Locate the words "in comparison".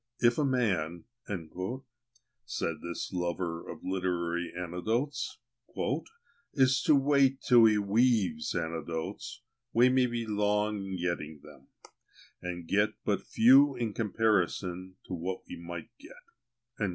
13.75-14.95